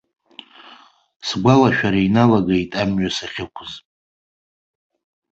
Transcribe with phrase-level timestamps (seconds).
[1.27, 3.71] Сгәалашәара иналагеит амҩа сахьықәыз.